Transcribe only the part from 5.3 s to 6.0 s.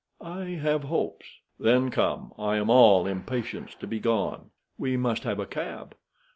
a cab."